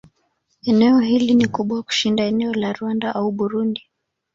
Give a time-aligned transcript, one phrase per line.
[0.63, 3.81] Eneo hili ni kubwa kushinda eneo la Rwanda au Burundi.